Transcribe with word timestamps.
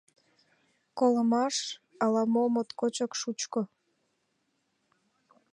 Колымаш— 0.99 1.55
ала-мо 2.03 2.43
моткочак 2.53 3.11
шучко. 3.19 3.61